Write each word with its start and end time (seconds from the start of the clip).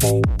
Bye. 0.00 0.40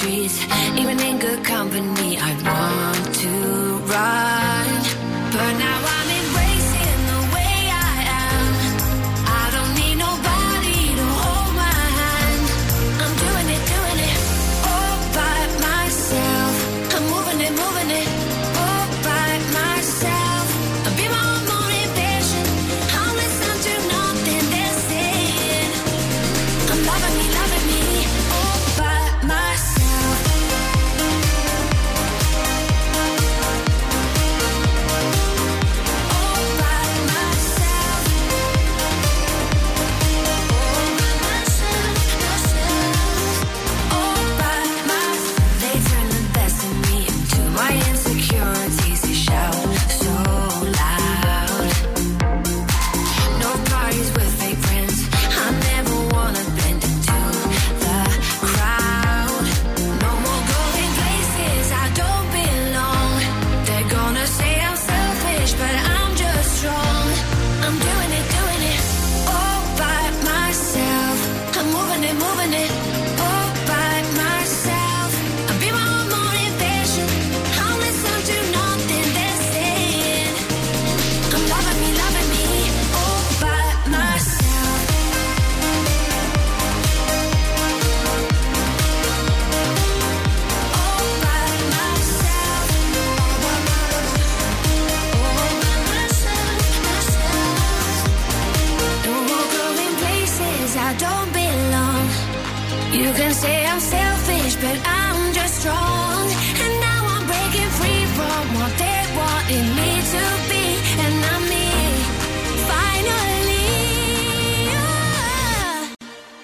trees. 0.00 0.49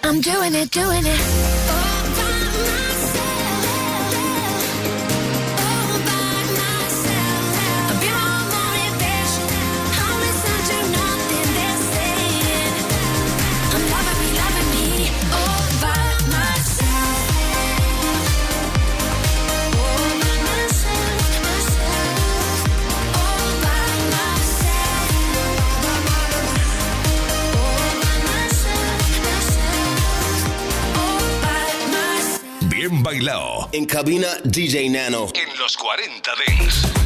I'm 0.07 0.21
doing 0.21 0.55
it, 0.55 0.71
doing 0.71 1.03
it. 1.05 1.66
Bailao. 33.07 33.69
En 33.71 33.87
cabina 33.87 34.27
DJ 34.43 34.91
Nano. 34.91 35.29
En 35.33 35.57
los 35.61 35.77
40 35.77 36.33
Dents. 36.45 37.06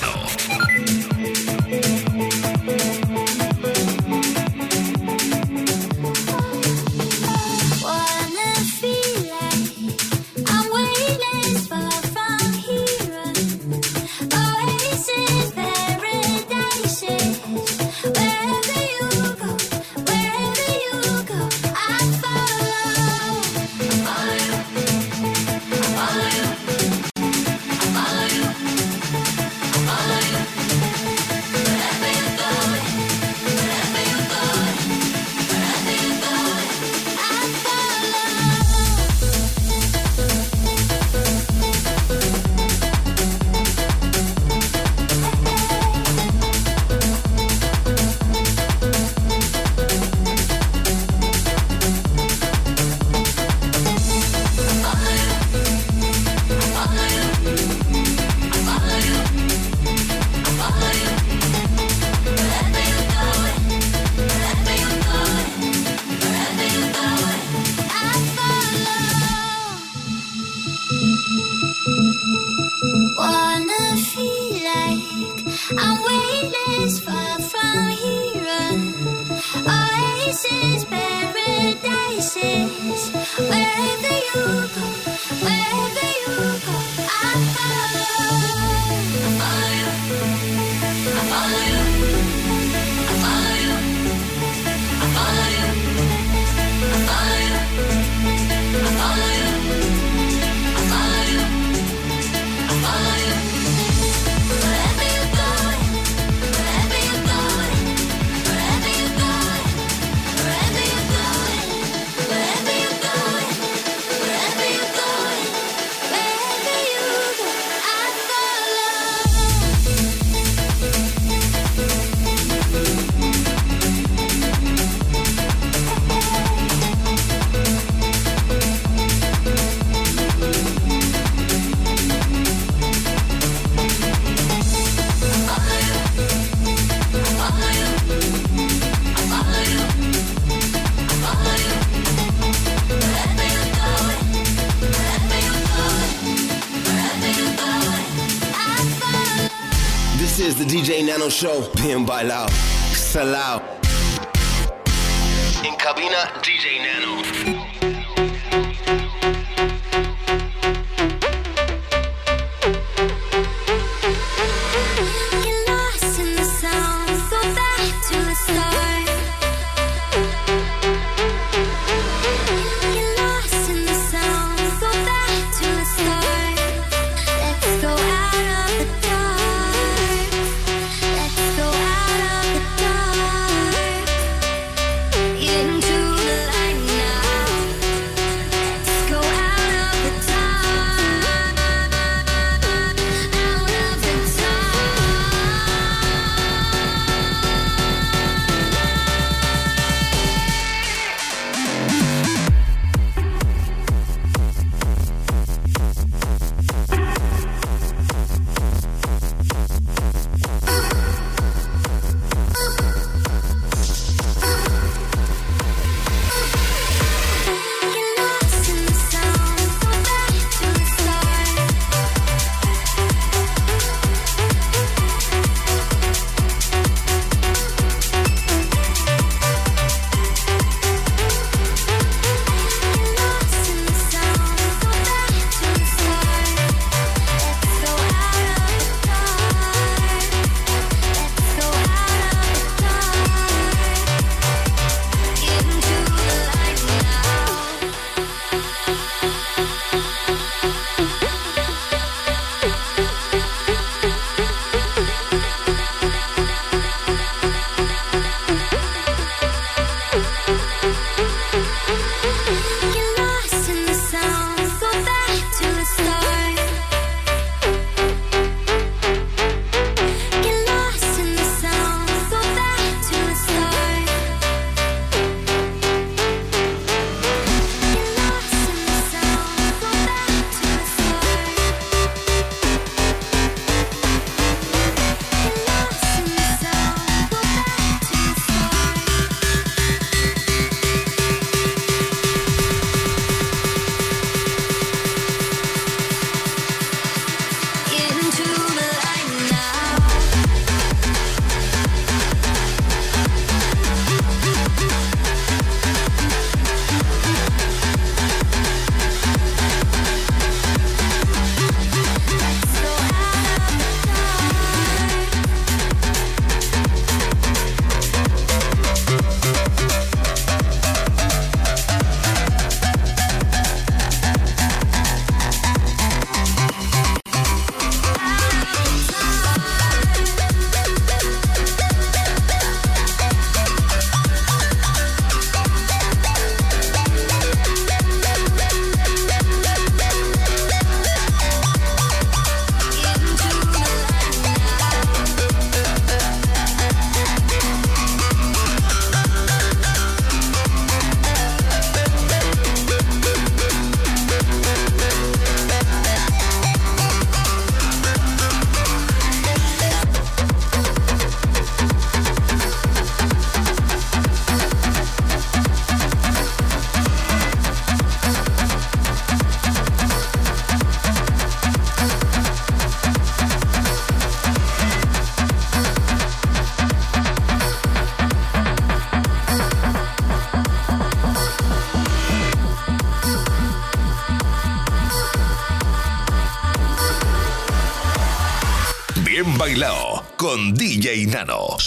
bailar, 152.11 152.49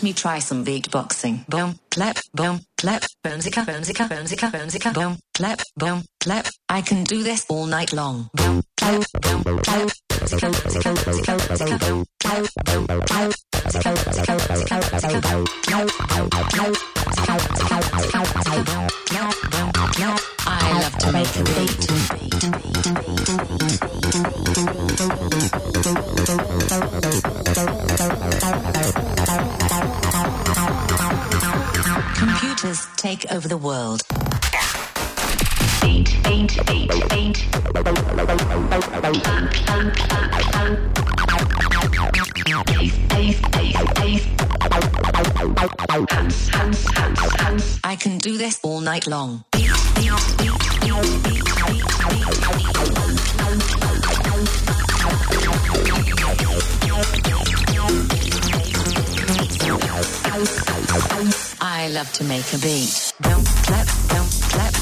let 0.00 0.04
me 0.04 0.12
try 0.14 0.38
some 0.38 0.64
beatboxing. 0.64 1.46
Boom, 1.46 1.78
clap, 1.90 2.16
boom, 2.32 2.60
clap, 2.78 3.02
bonesica, 3.22 3.66
bonesica, 3.66 4.08
bonesica, 4.08 4.50
bonesica, 4.50 4.94
boom, 4.94 5.18
clap, 5.34 5.60
boom, 5.76 6.02
clap. 6.20 6.46
I 6.70 6.80
can 6.80 7.04
do 7.04 7.22
this 7.22 7.44
all 7.50 7.66
night 7.66 7.92
long. 7.92 8.30
Boom, 8.32 8.62
clap, 8.78 9.04
boom, 9.20 9.42
clap. 9.42 9.90
I 20.46 20.80
love 20.80 20.96
to 20.98 21.12
make 21.12 21.36
a 21.36 21.44
beat, 21.44 21.88
beat, 21.88 22.00
take 32.96 33.24
over 33.32 33.48
the 33.48 33.56
world. 33.56 34.02
Eight, 35.82 36.14
eight, 36.26 36.58
eight, 36.68 36.92
eight. 37.12 37.38
Hands, 46.10 46.48
hands, 46.48 46.84
hands, 46.90 47.20
hands. 47.40 47.80
I 47.82 47.96
can 47.96 48.18
do 48.18 48.36
this 48.36 48.60
all 48.62 48.80
night 48.80 49.06
long. 49.06 49.44
I 61.60 61.88
love 61.88 62.12
to 62.14 62.24
make 62.24 62.52
a 62.54 62.58
beat. 62.58 63.12
Boom, 63.20 63.44
clap, 63.64 63.86
boom, 64.08 64.26
clap. 64.48 64.74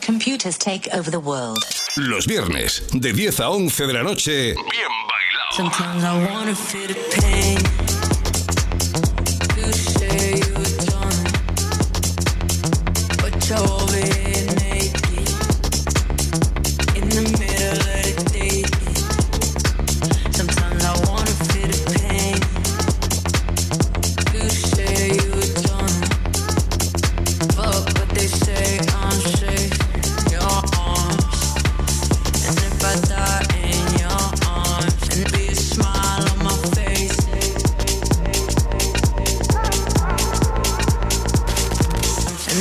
Computers 0.00 0.58
take 0.58 0.88
over 0.94 1.10
the 1.10 1.20
world. 1.20 1.58
Los 1.96 2.26
viernes, 2.26 2.82
de 2.92 3.12
10 3.12 3.40
a 3.40 3.50
11 3.50 3.86
de 3.86 3.92
la 3.92 4.02
noche, 4.02 4.54
bien 4.54 4.92
bailado. 5.06 5.52
Sometimes 5.52 6.04
I 6.04 6.26
wanna 6.30 6.54
feel 6.54 6.88
the 6.88 6.94
pain. 7.20 7.97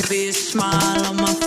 Be 0.10 0.30
a 0.30 0.32
smile 0.32 1.06
on 1.06 1.18
my 1.18 1.34
face. 1.34 1.47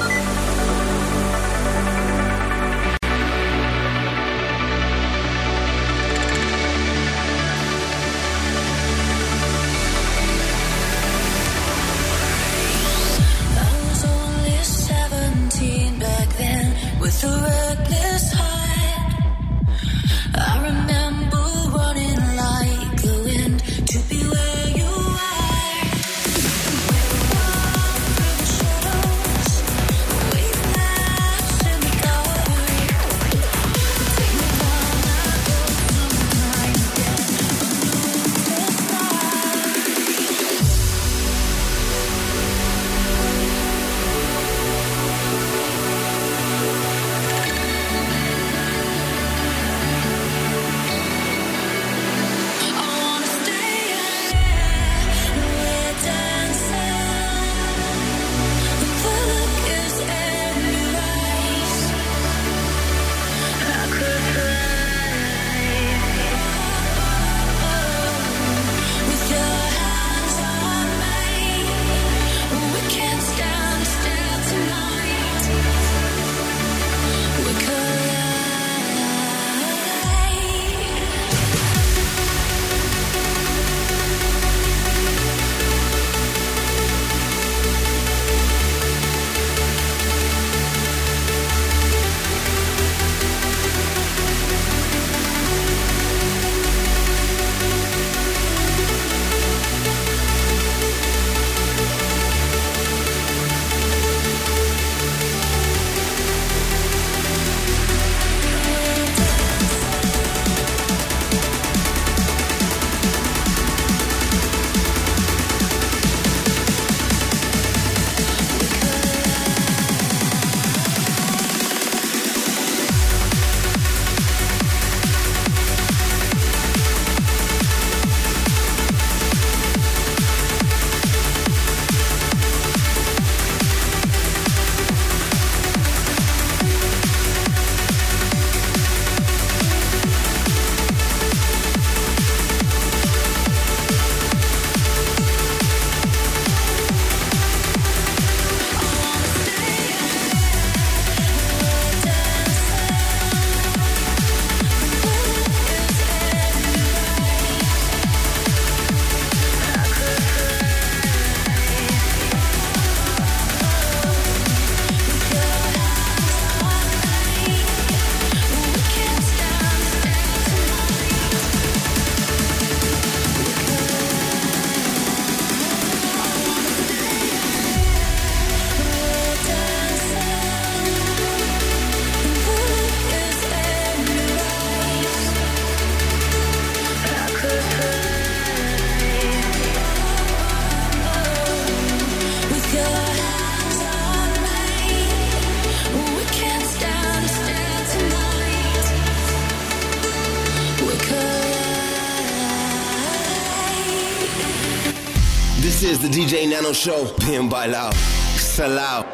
un 206.71 206.75
show 206.75 207.13
bien 207.27 207.49
bailado, 207.49 207.91
salado. 208.37 209.05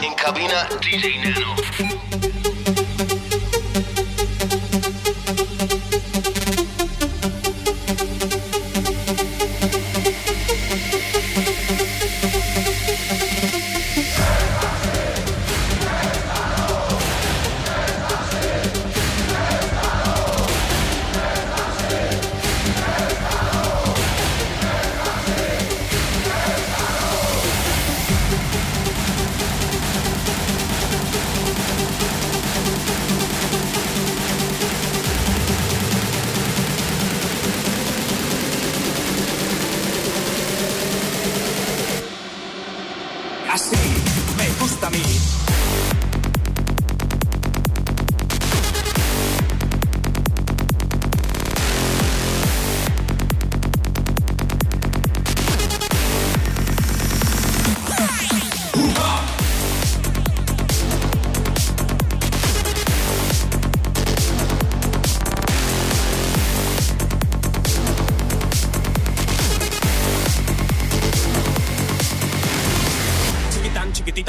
En 0.00 0.14
cabina, 0.14 0.68
DJ 0.80 1.18
Nano. 1.18 2.05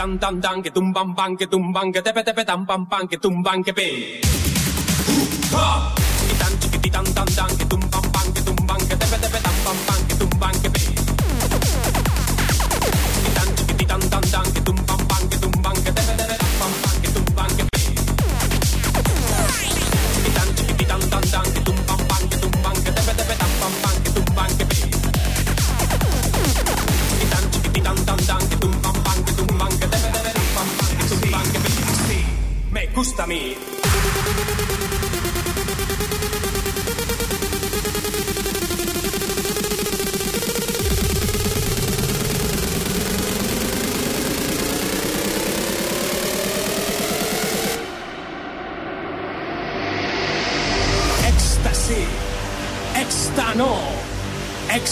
tan 0.07 0.19
tan 0.19 0.41
tan 0.41 0.63
que 0.63 0.71
tumban 0.71 1.15
pan 1.15 1.35
que 1.35 1.47
tumban 1.47 1.91
que 1.91 2.01
tepe 2.01 2.23
tepe 2.23 2.43
tan 2.45 2.65
pan 2.65 2.85
pan 2.87 3.07
que 3.07 3.17
tumban 3.17 3.63
que 3.63 3.73
pe 3.73 4.26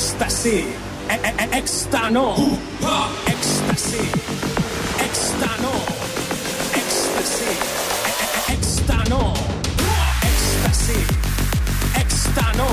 éxtasy, 0.06 0.66
e- 1.10 1.22
éxtano, 1.58 2.36
éxtano, 3.26 5.74
e- 6.76 7.42
e- 8.10 8.18
e- 8.38 8.54
éxtano, 8.54 9.22
éxtasy, 10.30 11.00
éxtano, 12.02 12.68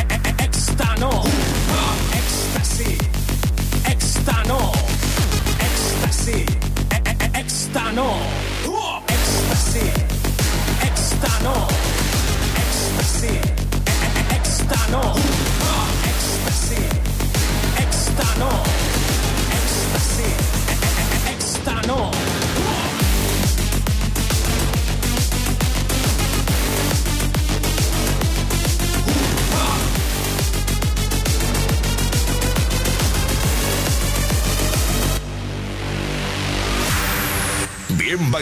e- 0.00 0.06
e- 0.14 0.20
e- 0.28 0.34
éxtano, 0.44 1.10
éxtasy, 2.20 2.90
éxtano, 3.92 4.58
e- 6.96 7.02
e- 7.10 7.16
e- 7.24 7.30
éxtano, 7.40 8.06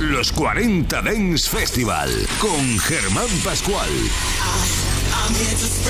Los 0.00 0.32
40 0.32 1.02
Dance 1.02 1.46
Festival, 1.46 2.10
con 2.40 2.78
Germán 2.78 3.28
Pascual. 3.44 3.86
It's 5.28 5.86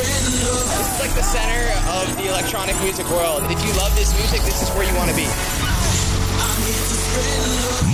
like 0.99 1.15
the 1.15 1.23
center 1.23 1.71
of 1.89 2.17
the 2.17 2.27
electronic 2.27 2.75
music 2.83 3.09
world. 3.09 3.45
If 3.45 3.65
you 3.65 3.73
love 3.75 3.95
this 3.95 4.13
music, 4.19 4.43
this 4.43 4.63
is 4.63 4.69
where 4.71 4.85
you 4.85 4.97
want 4.97 5.11
to 5.11 5.17
be. 5.17 5.29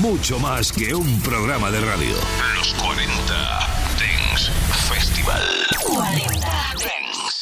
Mucho 0.00 0.38
más 0.38 0.72
que 0.72 0.94
un 0.94 1.20
programa 1.20 1.70
de 1.70 1.80
radio. 1.80 2.16
Los 2.54 2.72
40 2.72 3.04
Dance 3.98 4.50
Festival. 4.88 5.42
40 5.84 6.40
Dance 6.78 6.95